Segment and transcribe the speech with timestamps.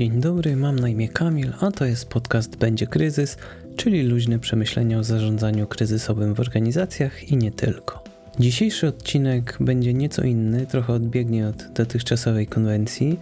[0.00, 3.36] Dzień dobry, mam na imię Kamil, a to jest podcast Będzie Kryzys,
[3.76, 8.04] czyli luźne przemyślenia o zarządzaniu kryzysowym w organizacjach i nie tylko.
[8.38, 13.20] Dzisiejszy odcinek będzie nieco inny, trochę odbiegnie od dotychczasowej konwencji.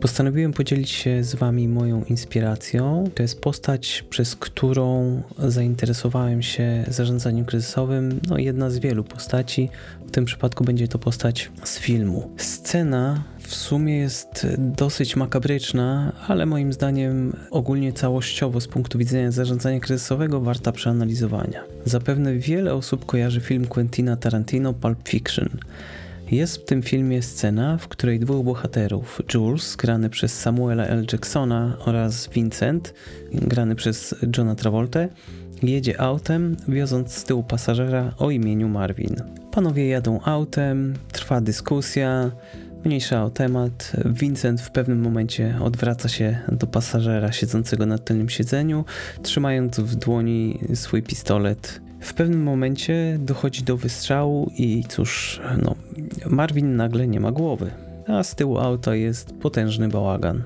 [0.00, 3.04] Postanowiłem podzielić się z Wami moją inspiracją.
[3.14, 8.20] To jest postać, przez którą zainteresowałem się zarządzaniem kryzysowym.
[8.28, 9.68] No, jedna z wielu postaci.
[10.06, 12.30] W tym przypadku będzie to postać z filmu.
[12.36, 19.80] Scena w sumie jest dosyć makabryczna, ale moim zdaniem ogólnie całościowo z punktu widzenia zarządzania
[19.80, 21.64] kryzysowego warta przeanalizowania.
[21.84, 25.48] Zapewne wiele osób kojarzy film Quentina Tarantino Pulp Fiction.
[26.30, 31.06] Jest w tym filmie scena, w której dwóch bohaterów, Jules, grany przez Samuela L.
[31.12, 32.94] Jacksona oraz Vincent,
[33.32, 35.00] grany przez Johna Travolta,
[35.62, 39.16] jedzie autem, wioząc z tyłu pasażera o imieniu Marvin.
[39.52, 42.30] Panowie jadą autem, trwa dyskusja,
[42.86, 43.92] mniejsza o temat.
[44.04, 48.84] Vincent w pewnym momencie odwraca się do pasażera siedzącego na tylnym siedzeniu,
[49.22, 51.80] trzymając w dłoni swój pistolet.
[52.00, 55.74] W pewnym momencie dochodzi do wystrzału i cóż, no,
[56.26, 57.70] Marvin nagle nie ma głowy,
[58.06, 60.42] a z tyłu auta jest potężny bałagan.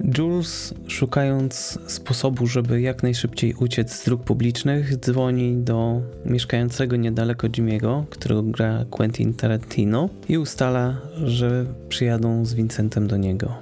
[0.00, 8.04] Jules, szukając sposobu, żeby jak najszybciej uciec z dróg publicznych, dzwoni do mieszkającego niedaleko Jimmy'ego,
[8.10, 13.54] którego gra Quentin Tarantino, i ustala, że przyjadą z Vincentem do niego.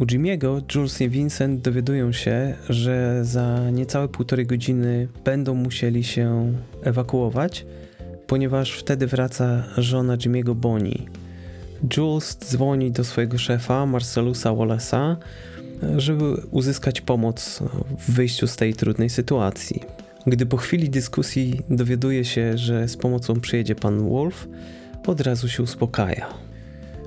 [0.00, 6.52] U Jimmy'ego Jules i Vincent dowiadują się, że za niecałe półtorej godziny będą musieli się
[6.82, 7.66] ewakuować,
[8.26, 10.98] ponieważ wtedy wraca żona Jimmy'ego Bonnie.
[11.96, 15.16] Jules dzwoni do swojego szefa Marcelusa Wallace'a,
[15.96, 17.62] żeby uzyskać pomoc
[17.98, 19.80] w wyjściu z tej trudnej sytuacji.
[20.26, 24.48] Gdy po chwili dyskusji dowiaduje się, że z pomocą przyjedzie pan Wolf,
[25.06, 26.26] od razu się uspokaja.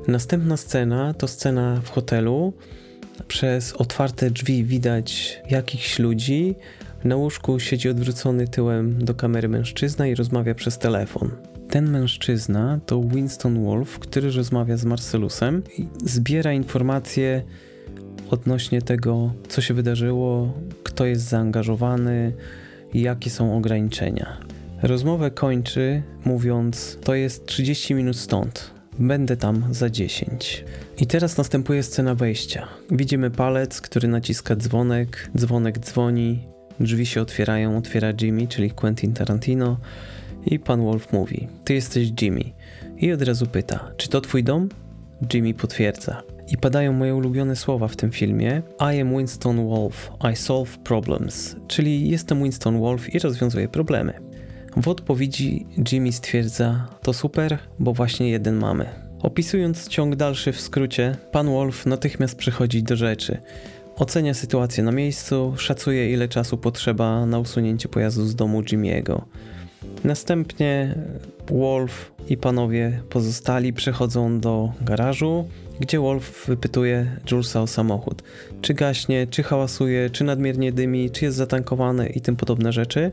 [0.08, 2.54] Następna scena to scena w hotelu.
[3.28, 6.56] Przez otwarte drzwi widać jakichś ludzi.
[7.04, 11.32] Na łóżku siedzi odwrócony tyłem do kamery mężczyzna i rozmawia przez telefon.
[11.70, 17.44] Ten mężczyzna to Winston Wolf, który rozmawia z Marcelusem i zbiera informacje
[18.32, 20.54] odnośnie tego, co się wydarzyło,
[20.84, 22.34] kto jest zaangażowany,
[22.94, 24.38] jakie są ograniczenia.
[24.82, 28.72] Rozmowę kończy mówiąc: To jest 30 minut stąd.
[29.00, 30.66] Będę tam za 10.
[30.98, 32.68] I teraz następuje scena wejścia.
[32.92, 36.48] Widzimy palec, który naciska dzwonek, dzwonek dzwoni,
[36.80, 39.78] drzwi się otwierają, otwiera Jimmy, czyli Quentin Tarantino,
[40.46, 42.44] i pan Wolf mówi: Ty jesteś Jimmy.
[42.98, 44.70] I od razu pyta: Czy to twój dom?
[45.34, 46.24] Jimmy potwierdza.
[46.52, 48.62] I padają moje ulubione słowa w tym filmie.
[48.80, 54.14] I am Winston Wolf, I solve problems, czyli jestem Winston Wolf i rozwiązuję problemy.
[54.78, 58.86] W odpowiedzi Jimmy stwierdza, to super, bo właśnie jeden mamy.
[59.22, 63.38] Opisując ciąg dalszy w skrócie, pan Wolf natychmiast przychodzi do rzeczy.
[63.96, 69.22] Ocenia sytuację na miejscu, szacuje ile czasu potrzeba na usunięcie pojazdu z domu Jimmy'ego.
[70.04, 70.96] Następnie
[71.50, 75.48] Wolf i panowie pozostali przechodzą do garażu,
[75.80, 78.24] gdzie Wolf wypytuje Julesa o samochód.
[78.62, 83.12] Czy gaśnie, czy hałasuje, czy nadmiernie dymi, czy jest zatankowany i tym podobne rzeczy.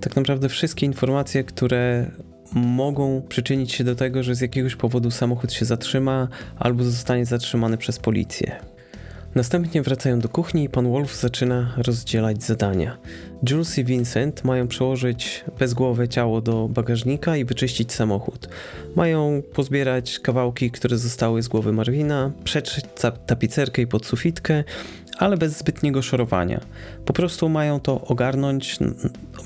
[0.00, 2.10] Tak naprawdę wszystkie informacje, które
[2.52, 6.28] mogą przyczynić się do tego, że z jakiegoś powodu samochód się zatrzyma
[6.58, 8.56] albo zostanie zatrzymany przez policję.
[9.34, 12.98] Następnie wracają do kuchni i pan Wolf zaczyna rozdzielać zadania.
[13.50, 18.48] Jules i Vincent mają przełożyć bezgłowe ciało do bagażnika i wyczyścić samochód.
[18.96, 22.84] Mają pozbierać kawałki, które zostały z głowy Marvina, przetrzeć
[23.26, 24.64] tapicerkę i podsufitkę,
[25.18, 26.60] ale bez zbytniego szorowania.
[27.04, 28.78] Po prostu mają to ogarnąć,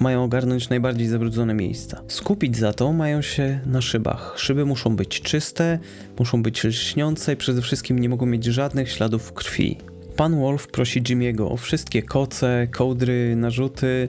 [0.00, 2.02] mają ogarnąć najbardziej zabrudzone miejsca.
[2.08, 4.34] Skupić za to mają się na szybach.
[4.36, 5.78] Szyby muszą być czyste,
[6.18, 9.78] muszą być lśniące i przede wszystkim nie mogą mieć żadnych śladów krwi.
[10.18, 14.08] Pan Wolf prosi Jimmy'ego o wszystkie koce, kołdry, narzuty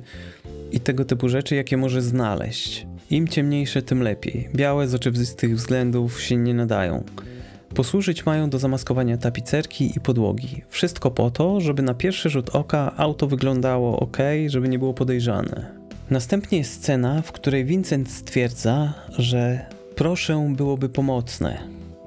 [0.71, 2.87] i tego typu rzeczy, jakie może znaleźć.
[3.09, 4.49] Im ciemniejsze, tym lepiej.
[4.55, 7.03] Białe z oczywistych względów się nie nadają.
[7.75, 10.61] Posłużyć mają do zamaskowania tapicerki i podłogi.
[10.69, 14.17] Wszystko po to, żeby na pierwszy rzut oka auto wyglądało ok,
[14.47, 15.71] żeby nie było podejrzane.
[16.09, 21.57] Następnie jest scena, w której Vincent stwierdza, że proszę byłoby pomocne.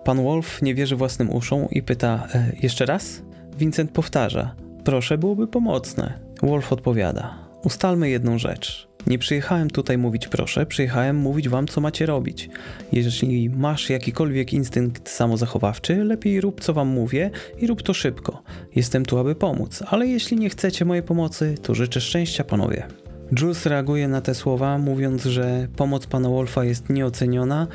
[0.05, 3.23] Pan Wolf nie wierzy własnym uszom i pyta: e, Jeszcze raz?
[3.59, 4.55] Vincent powtarza:
[4.85, 6.19] Proszę byłoby pomocne.
[6.43, 8.89] Wolf odpowiada: Ustalmy jedną rzecz.
[9.07, 12.51] Nie przyjechałem tutaj mówić proszę, przyjechałem mówić wam, co macie robić.
[12.93, 18.43] Jeżeli masz jakikolwiek instynkt samozachowawczy, lepiej rób, co wam mówię i rób to szybko.
[18.75, 22.87] Jestem tu, aby pomóc, ale jeśli nie chcecie mojej pomocy, to życzę szczęścia, panowie.
[23.41, 27.67] Jules reaguje na te słowa, mówiąc, że pomoc pana Wolfa jest nieoceniona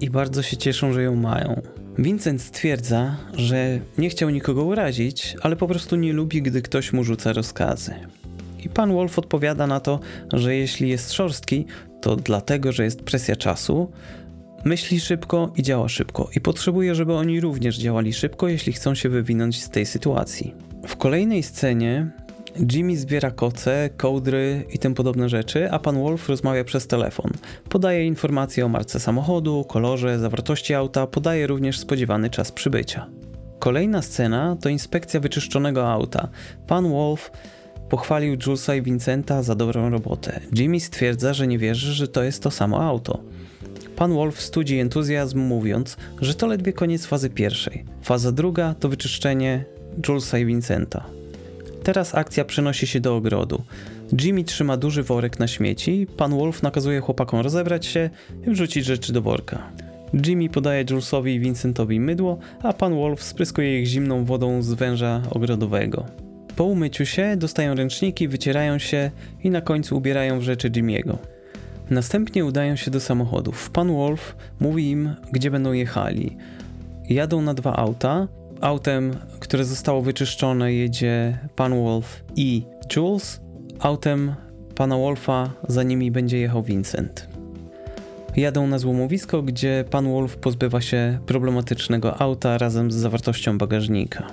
[0.00, 1.62] i bardzo się cieszą, że ją mają.
[1.98, 7.04] Vincent stwierdza, że nie chciał nikogo urazić, ale po prostu nie lubi, gdy ktoś mu
[7.04, 7.94] rzuca rozkazy.
[8.64, 10.00] I pan Wolf odpowiada na to,
[10.32, 11.66] że jeśli jest szorstki,
[12.00, 13.90] to dlatego, że jest presja czasu,
[14.64, 19.08] myśli szybko i działa szybko i potrzebuje, żeby oni również działali szybko, jeśli chcą się
[19.08, 20.54] wywinąć z tej sytuacji.
[20.86, 22.10] W kolejnej scenie
[22.72, 27.30] Jimmy zbiera koce, kołdry i tym podobne rzeczy, a pan Wolf rozmawia przez telefon.
[27.68, 33.06] Podaje informacje o marce samochodu, kolorze, zawartości auta, podaje również spodziewany czas przybycia.
[33.58, 36.28] Kolejna scena to inspekcja wyczyszczonego auta.
[36.66, 37.30] Pan Wolf
[37.88, 40.40] pochwalił Julesa i Vincenta za dobrą robotę.
[40.56, 43.22] Jimmy stwierdza, że nie wierzy, że to jest to samo auto.
[43.96, 47.84] Pan Wolf studzi entuzjazm, mówiąc, że to ledwie koniec fazy pierwszej.
[48.02, 49.64] Faza druga to wyczyszczenie
[50.08, 51.21] Julesa i Vincenta.
[51.82, 53.62] Teraz akcja przenosi się do ogrodu.
[54.22, 58.10] Jimmy trzyma duży worek na śmieci, pan Wolf nakazuje chłopakom rozebrać się
[58.46, 59.62] i wrzucić rzeczy do worka.
[60.26, 65.22] Jimmy podaje Julesowi i Vincentowi mydło, a pan Wolf spryskuje ich zimną wodą z węża
[65.30, 66.06] ogrodowego.
[66.56, 69.10] Po umyciu się dostają ręczniki, wycierają się
[69.44, 71.16] i na końcu ubierają w rzeczy Jimmy'ego.
[71.90, 73.70] Następnie udają się do samochodów.
[73.70, 76.36] Pan Wolf mówi im, gdzie będą jechali.
[77.08, 78.28] Jadą na dwa auta,
[78.62, 82.62] Autem, które zostało wyczyszczone, jedzie pan Wolf i
[82.96, 83.40] Jules.
[83.80, 84.34] Autem
[84.74, 87.28] pana Wolfa za nimi będzie jechał Vincent.
[88.36, 94.26] Jadą na złomowisko, gdzie pan Wolf pozbywa się problematycznego auta razem z zawartością bagażnika.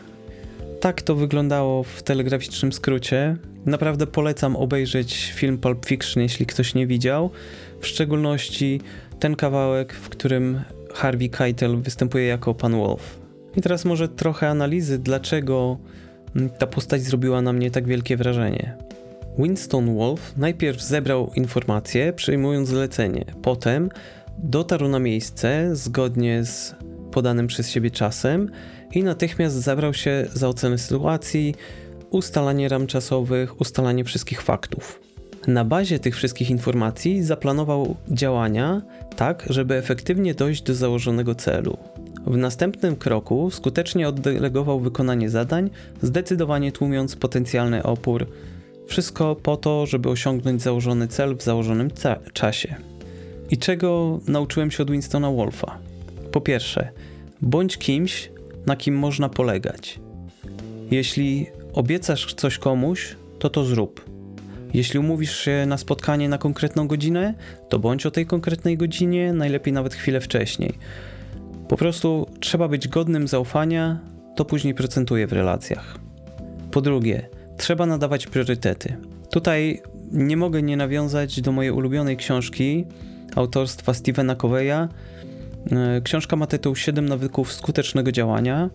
[0.80, 3.36] Tak to wyglądało w telegraficznym skrócie.
[3.66, 7.30] Naprawdę polecam obejrzeć film Pulp Fiction, jeśli ktoś nie widział.
[7.82, 8.82] W szczególności
[9.20, 10.62] ten kawałek, w którym
[10.94, 13.19] Harvey Keitel występuje jako pan Wolf.
[13.60, 15.78] I teraz może trochę analizy, dlaczego
[16.36, 18.78] mm, ta postać zrobiła na mnie tak wielkie wrażenie.
[19.38, 23.26] Winston Wolf najpierw zebrał informacje, przyjmując zlecenie.
[23.42, 23.90] Potem
[24.38, 26.76] dotarł na miejsce zgodnie z
[27.12, 28.52] podanym przez siebie czasem
[28.92, 31.56] i natychmiast zabrał się za ocenę sytuacji,
[32.10, 35.00] ustalanie ram czasowych, ustalanie wszystkich faktów.
[35.48, 38.82] Na bazie tych wszystkich informacji zaplanował działania
[39.16, 41.78] tak, żeby efektywnie dojść do założonego celu.
[42.30, 45.70] W następnym kroku skutecznie oddelegował wykonanie zadań,
[46.02, 48.28] zdecydowanie tłumiąc potencjalny opór.
[48.88, 51.90] Wszystko po to, żeby osiągnąć założony cel w założonym
[52.34, 52.76] czasie.
[53.50, 55.78] I czego nauczyłem się od Winstona Wolfa?
[56.32, 56.90] Po pierwsze,
[57.42, 58.32] bądź kimś,
[58.66, 60.00] na kim można polegać.
[60.92, 64.06] Jeśli obiecasz coś komuś, to to zrób.
[64.74, 67.34] Jeśli umówisz się na spotkanie na konkretną godzinę,
[67.70, 70.74] to bądź o tej konkretnej godzinie, najlepiej nawet chwilę wcześniej.
[71.70, 74.00] Po prostu trzeba być godnym zaufania,
[74.36, 76.00] to później procentuje w relacjach.
[76.72, 78.98] Po drugie, trzeba nadawać priorytety.
[79.32, 79.82] Tutaj
[80.12, 82.86] nie mogę nie nawiązać do mojej ulubionej książki
[83.36, 84.88] autorstwa Stevena Coveya.
[85.72, 88.70] E, książka ma tytuł 7 nawyków skutecznego działania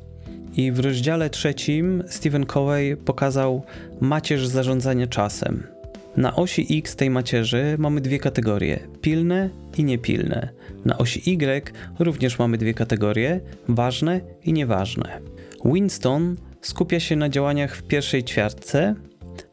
[0.56, 3.62] i w rozdziale trzecim Stephen Covey pokazał
[4.00, 5.73] macierz zarządzania czasem.
[6.16, 10.48] Na osi X tej macierzy mamy dwie kategorie: pilne i niepilne.
[10.84, 15.20] Na osi Y również mamy dwie kategorie: ważne i nieważne.
[15.64, 18.94] Winston skupia się na działaniach w pierwszej ćwiartce,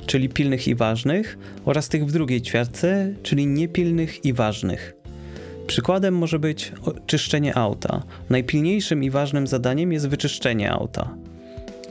[0.06, 4.94] czyli pilnych i ważnych, oraz tych w drugiej ćwiartce, czyli niepilnych i ważnych.
[5.68, 6.72] Przykładem może być
[7.06, 8.04] czyszczenie auta.
[8.30, 11.16] Najpilniejszym i ważnym zadaniem jest wyczyszczenie auta.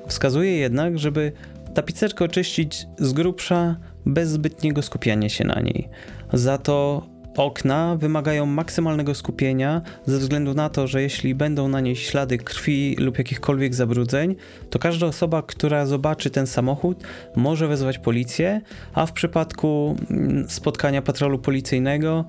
[0.06, 1.32] Wskazuje jednak, żeby
[1.74, 5.88] tapicerkę oczyścić z grubsza bez zbytniego skupiania się na niej.
[6.32, 11.96] Za to okna wymagają maksymalnego skupienia ze względu na to, że jeśli będą na niej
[11.96, 14.36] ślady krwi lub jakichkolwiek zabrudzeń,
[14.70, 17.04] to każda osoba, która zobaczy ten samochód,
[17.36, 18.60] może wezwać policję,
[18.94, 22.24] a w przypadku mm, spotkania patrolu policyjnego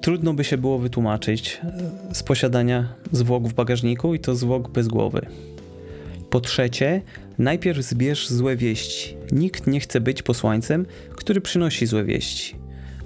[0.00, 1.60] trudno by się było wytłumaczyć
[2.10, 5.26] e, z posiadania zwłok w bagażniku i to zwłok bez głowy.
[6.30, 7.02] Po trzecie,
[7.38, 9.16] najpierw zbierz złe wieści.
[9.32, 12.56] Nikt nie chce być posłańcem, który przynosi złe wieści.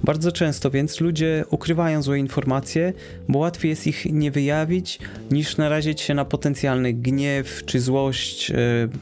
[0.05, 2.93] Bardzo często więc ludzie ukrywają złe informacje,
[3.29, 4.99] bo łatwiej jest ich nie wyjawić,
[5.31, 8.51] niż narazić się na potencjalny gniew czy złość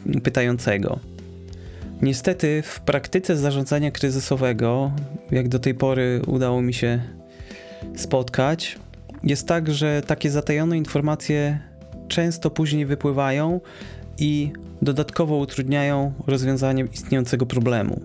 [0.07, 0.99] yy, pytającego.
[2.03, 4.93] Niestety, w praktyce zarządzania kryzysowego,
[5.31, 7.03] jak do tej pory udało mi się
[7.97, 8.79] spotkać,
[9.25, 11.59] jest tak, że takie zatajone informacje
[12.09, 13.61] często później wypływają
[14.19, 18.01] i dodatkowo utrudniają rozwiązanie istniejącego problemu.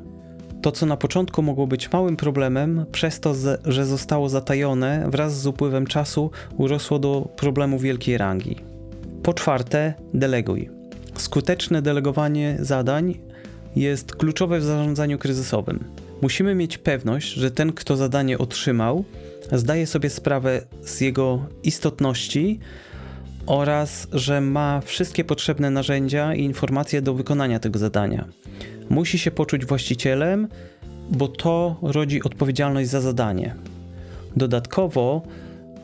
[0.61, 3.33] To, co na początku mogło być małym problemem, przez to,
[3.65, 8.55] że zostało zatajone wraz z upływem czasu, urosło do problemu wielkiej rangi.
[9.23, 10.69] Po czwarte, deleguj.
[11.17, 13.17] Skuteczne delegowanie zadań
[13.75, 15.83] jest kluczowe w zarządzaniu kryzysowym.
[16.21, 19.03] Musimy mieć pewność, że ten, kto zadanie otrzymał,
[19.51, 22.59] zdaje sobie sprawę z jego istotności
[23.45, 28.25] oraz że ma wszystkie potrzebne narzędzia i informacje do wykonania tego zadania.
[28.89, 30.47] Musi się poczuć właścicielem,
[31.09, 33.55] bo to rodzi odpowiedzialność za zadanie.
[34.35, 35.21] Dodatkowo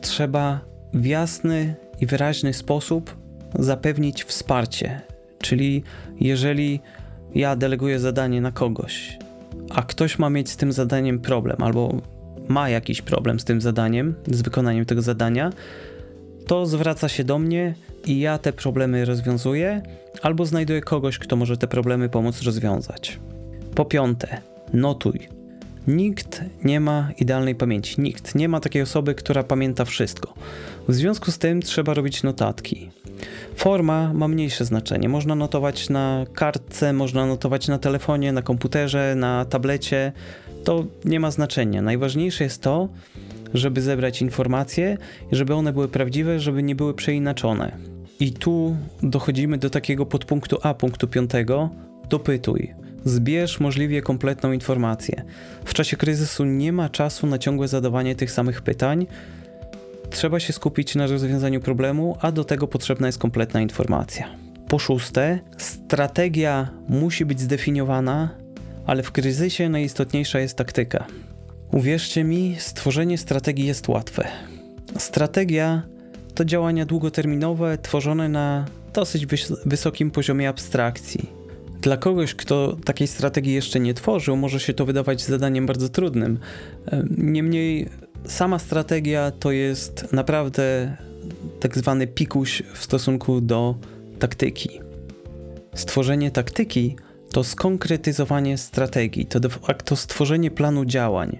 [0.00, 0.60] trzeba
[0.94, 3.16] w jasny i wyraźny sposób
[3.58, 5.00] zapewnić wsparcie,
[5.38, 5.82] czyli
[6.20, 6.80] jeżeli
[7.34, 9.18] ja deleguję zadanie na kogoś,
[9.70, 11.94] a ktoś ma mieć z tym zadaniem problem albo
[12.48, 15.50] ma jakiś problem z tym zadaniem, z wykonaniem tego zadania,
[16.50, 17.74] to zwraca się do mnie
[18.06, 19.82] i ja te problemy rozwiązuję,
[20.22, 23.18] albo znajduję kogoś, kto może te problemy pomóc rozwiązać.
[23.74, 24.40] Po piąte,
[24.72, 25.28] notuj.
[25.88, 28.00] Nikt nie ma idealnej pamięci.
[28.00, 30.34] Nikt nie ma takiej osoby, która pamięta wszystko.
[30.88, 32.90] W związku z tym trzeba robić notatki.
[33.56, 35.08] Forma ma mniejsze znaczenie.
[35.08, 40.12] Można notować na kartce, można notować na telefonie, na komputerze, na tablecie.
[40.64, 41.82] To nie ma znaczenia.
[41.82, 42.88] Najważniejsze jest to,
[43.54, 44.96] żeby zebrać informacje
[45.32, 47.76] żeby one były prawdziwe, żeby nie były przeinaczone.
[48.20, 51.70] I tu dochodzimy do takiego podpunktu A, punktu piątego.
[52.08, 52.74] Dopytuj.
[53.04, 55.24] Zbierz możliwie kompletną informację.
[55.64, 59.06] W czasie kryzysu nie ma czasu na ciągłe zadawanie tych samych pytań.
[60.10, 64.28] Trzeba się skupić na rozwiązaniu problemu, a do tego potrzebna jest kompletna informacja.
[64.68, 68.30] Po szóste, strategia musi być zdefiniowana,
[68.86, 71.06] ale w kryzysie najistotniejsza jest taktyka.
[71.72, 74.28] Uwierzcie mi, stworzenie strategii jest łatwe.
[74.98, 75.82] Strategia
[76.34, 81.30] to działania długoterminowe tworzone na dosyć wys wysokim poziomie abstrakcji.
[81.82, 86.38] Dla kogoś, kto takiej strategii jeszcze nie tworzył, może się to wydawać zadaniem bardzo trudnym.
[87.18, 87.88] Niemniej
[88.26, 90.96] sama strategia to jest naprawdę
[91.60, 93.74] tak zwany pikuś w stosunku do
[94.18, 94.80] taktyki.
[95.74, 96.96] Stworzenie taktyki
[97.32, 101.38] to skonkretyzowanie strategii, to de facto stworzenie planu działań.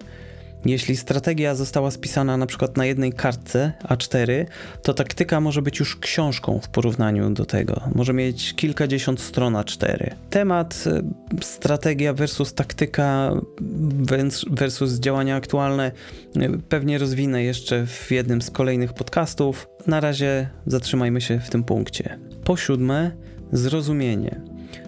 [0.65, 4.47] Jeśli strategia została spisana na przykład na jednej kartce A4,
[4.83, 7.81] to taktyka może być już książką w porównaniu do tego.
[7.95, 10.15] Może mieć kilkadziesiąt stron A4.
[10.31, 11.03] Temat e,
[11.43, 13.33] strategia versus taktyka
[14.51, 15.93] versus działania aktualne
[16.37, 19.69] e, pewnie rozwinę jeszcze w jednym z kolejnych podcastów.
[19.87, 22.19] Na razie zatrzymajmy się w tym punkcie.
[22.45, 23.11] Po siódme,
[23.53, 24.41] zrozumienie.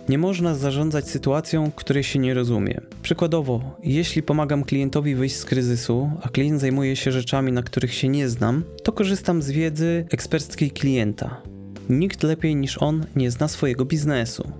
[0.08, 2.80] Nie można zarządzać sytuacją, której się nie rozumie.
[3.02, 8.08] Przykładowo, jeśli pomagam klientowi wyjść z kryzysu, a klient zajmuje się rzeczami, na których się
[8.08, 11.42] nie znam, to korzystam z wiedzy eksperckiej klienta.
[11.88, 14.52] Nikt lepiej niż on nie zna swojego biznesu.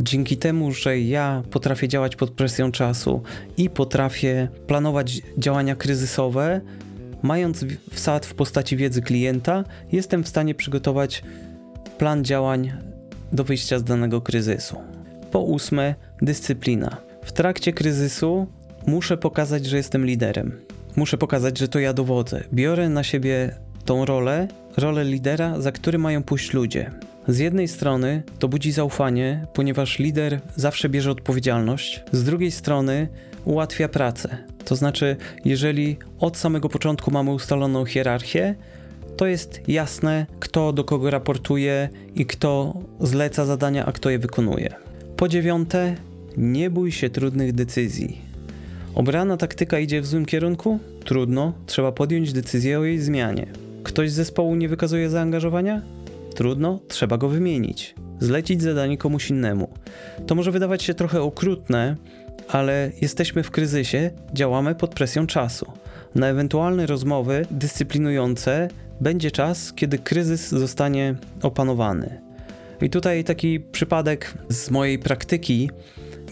[0.00, 3.22] Dzięki temu, że ja potrafię działać pod presją czasu
[3.56, 6.60] i potrafię planować działania kryzysowe,
[7.22, 11.22] mając wsad w postaci wiedzy klienta, jestem w stanie przygotować
[11.98, 12.72] plan działań
[13.32, 14.76] do wyjścia z danego kryzysu.
[15.30, 16.96] Po ósme, dyscyplina.
[17.22, 18.46] W trakcie kryzysu
[18.86, 20.52] muszę pokazać, że jestem liderem.
[20.96, 22.44] Muszę pokazać, że to ja dowodzę.
[22.52, 23.54] Biorę na siebie
[23.84, 26.90] tą rolę, rolę lidera, za który mają pójść ludzie.
[27.28, 33.08] Z jednej strony to budzi zaufanie, ponieważ lider zawsze bierze odpowiedzialność, z drugiej strony
[33.44, 34.38] ułatwia pracę.
[34.64, 38.54] To znaczy, jeżeli od samego początku mamy ustaloną hierarchię,
[39.16, 44.74] to jest jasne, kto do kogo raportuje i kto zleca zadania, a kto je wykonuje.
[45.16, 45.96] Po dziewiąte,
[46.36, 48.20] nie bój się trudnych decyzji.
[48.94, 50.78] Obrana taktyka idzie w złym kierunku?
[51.04, 53.46] Trudno, trzeba podjąć decyzję o jej zmianie.
[53.82, 55.82] Ktoś z zespołu nie wykazuje zaangażowania?
[56.34, 57.94] Trudno, trzeba go wymienić.
[58.20, 59.68] Zlecić zadanie komuś innemu.
[60.26, 61.96] To może wydawać się trochę okrutne,
[62.48, 65.66] ale jesteśmy w kryzysie, działamy pod presją czasu.
[66.14, 68.68] Na ewentualne rozmowy dyscyplinujące
[69.00, 72.20] będzie czas, kiedy kryzys zostanie opanowany.
[72.82, 75.70] I tutaj taki przypadek z mojej praktyki.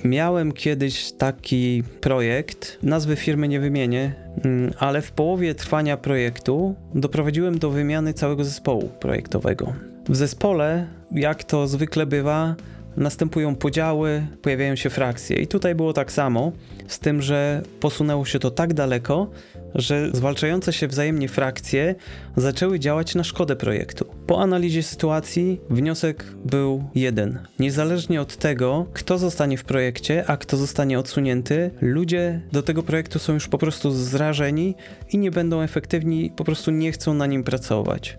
[0.05, 7.59] Miałem kiedyś taki projekt, nazwy firmy nie wymienię, mm, ale w połowie trwania projektu doprowadziłem
[7.59, 9.75] do wymiany całego zespołu projektowego.
[10.09, 12.55] W zespole, jak to zwykle bywa,
[12.97, 15.37] następują podziały, pojawiają się frakcje.
[15.37, 16.53] I tutaj było tak samo,
[16.89, 19.31] z tym, że posunęło się to tak daleko,
[19.75, 21.95] że zwalczające się wzajemnie frakcje
[22.37, 24.07] zaczęły działać na szkodę projektu.
[24.27, 27.39] Po analizie sytuacji wniosek był jeden.
[27.59, 33.19] Niezależnie od tego, kto zostanie w projekcie, a kto zostanie odsunięty, ludzie do tego projektu
[33.19, 34.75] są już po prostu zrażeni
[35.13, 38.19] i nie będą efektywni, po prostu nie chcą na nim pracować.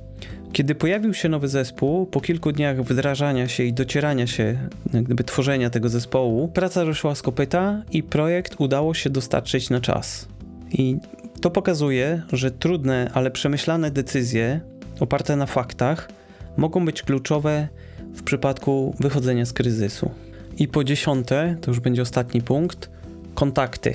[0.55, 4.57] Kiedy pojawił się nowy zespół, po kilku dniach wdrażania się i docierania się,
[4.93, 10.27] gdyby tworzenia tego zespołu, praca ruszyła z kopyta i projekt udało się dostarczyć na czas.
[10.71, 10.97] I
[11.41, 14.61] to pokazuje, że trudne, ale przemyślane decyzje
[14.99, 16.09] oparte na faktach
[16.57, 17.67] mogą być kluczowe
[18.13, 20.11] w przypadku wychodzenia z kryzysu.
[20.57, 22.89] I po dziesiąte, to już będzie ostatni punkt,
[23.33, 23.93] kontakty.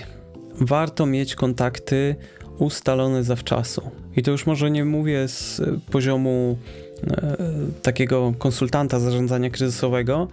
[0.60, 2.16] Warto mieć kontakty
[2.58, 3.90] ustalone zawczasu.
[4.16, 6.58] I to już może nie mówię z poziomu
[7.06, 7.36] e,
[7.82, 10.28] takiego konsultanta zarządzania kryzysowego,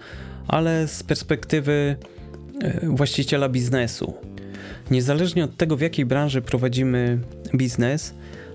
[0.48, 1.96] ale z perspektywy
[2.62, 4.14] e, właściciela biznesu.
[4.92, 7.20] Niezależnie od tego, w jakiej branży prowadzimy
[7.56, 8.14] biznes,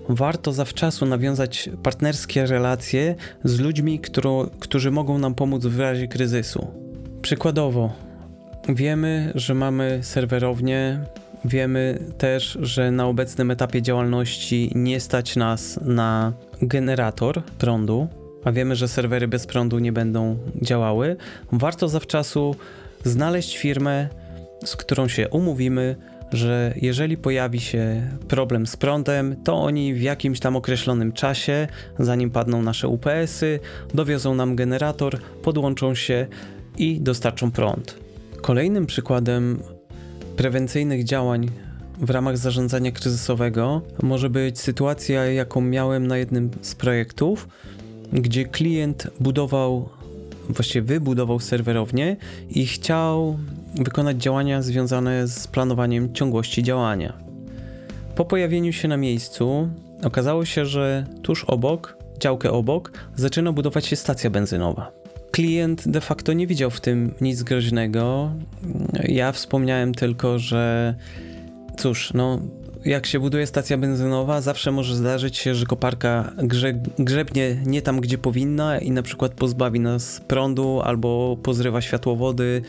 [0.09, 6.67] warto zawczasu nawiązać partnerskie relacje z ludźmi, którą, którzy mogą nam pomóc w razie kryzysu.
[7.21, 7.93] Przykładowo,
[8.69, 10.99] wiemy, że mamy serwerownię,
[11.45, 18.07] wiemy też, że na obecnym etapie działalności nie stać nas na generator prądu,
[18.43, 21.15] a wiemy, że serwery bez prądu nie będą działały.
[21.51, 22.55] Warto zawczasu
[23.03, 24.07] znaleźć firmę,
[24.65, 25.95] z którą się umówimy,
[26.31, 31.67] że jeżeli pojawi się problem z prądem, to oni w jakimś tam określonym czasie,
[31.99, 33.59] zanim padną nasze UPS-y,
[33.93, 36.27] dowiozą nam generator, podłączą się
[36.77, 37.97] i dostarczą prąd.
[38.41, 39.59] Kolejnym przykładem
[40.35, 41.49] prewencyjnych działań
[41.97, 47.47] w ramach zarządzania kryzysowego może być sytuacja, jaką miałem na jednym z projektów,
[48.13, 49.89] gdzie klient budował,
[50.49, 52.17] właściwie wybudował serwerownię
[52.49, 53.37] i chciał
[53.75, 57.13] wykonać działania związane z planowaniem ciągłości działania.
[58.15, 59.69] Po pojawieniu się na miejscu
[60.03, 64.91] okazało się, że tuż obok, działkę obok, zaczyna budować się stacja benzynowa.
[65.31, 68.31] Klient de facto nie widział w tym nic groźnego.
[69.03, 70.95] Ja wspomniałem tylko, że
[71.77, 72.39] cóż, no
[72.85, 78.01] jak się buduje stacja benzynowa, zawsze może zdarzyć się, że koparka grze, grzebnie nie tam,
[78.01, 82.61] gdzie powinna i na przykład pozbawi nas prądu albo pozrywa światłowody,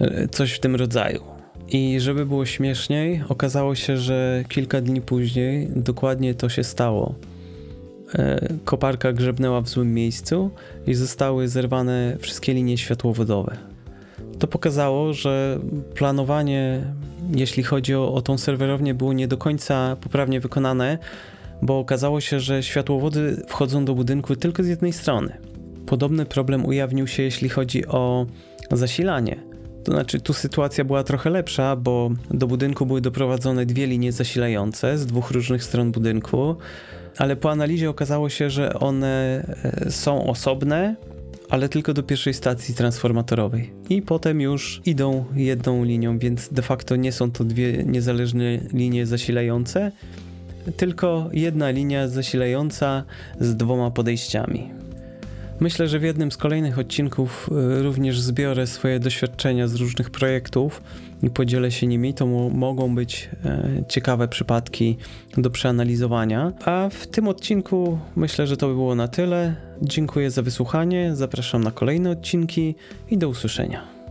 [0.00, 1.22] e, coś w tym rodzaju.
[1.68, 7.14] I żeby było śmieszniej, okazało się, że kilka dni później dokładnie to się stało.
[8.14, 10.50] E, koparka grzebnęła w złym miejscu
[10.86, 13.56] i zostały zerwane wszystkie linie światłowodowe.
[14.38, 15.58] To pokazało, że
[15.94, 16.84] planowanie
[17.34, 20.98] jeśli chodzi o, o tą serwerownię, było nie do końca poprawnie wykonane,
[21.62, 25.36] bo okazało się, że światłowody wchodzą do budynku tylko z jednej strony.
[25.86, 28.26] Podobny problem ujawnił się, jeśli chodzi o
[28.70, 29.36] zasilanie.
[29.84, 34.98] To znaczy, tu sytuacja była trochę lepsza, bo do budynku były doprowadzone dwie linie zasilające
[34.98, 36.56] z dwóch różnych stron budynku,
[37.18, 40.96] ale po analizie okazało się, że one e, są osobne
[41.52, 43.72] ale tylko do pierwszej stacji transformatorowej.
[43.90, 49.06] I potem już idą jedną linią, więc de facto nie są to dwie niezależne linie
[49.06, 49.92] zasilające,
[50.76, 53.04] tylko jedna linia zasilająca
[53.40, 54.70] z dwoma podejściami.
[55.60, 60.82] Myślę, że w jednym z kolejnych odcinków y, również zbiorę swoje doświadczenia z różnych projektów
[61.22, 62.14] i podzielę się nimi.
[62.14, 64.96] To mogą być e, ciekawe przypadki
[65.36, 66.52] do przeanalizowania.
[66.64, 69.54] A w tym odcinku myślę, że to by było na tyle.
[69.82, 72.74] Dziękuję za wysłuchanie, zapraszam na kolejne odcinki
[73.10, 74.01] i do usłyszenia.